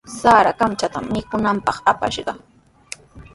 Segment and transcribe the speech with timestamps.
[0.19, 2.33] Sara kamchatami mikunanpaq apashqa.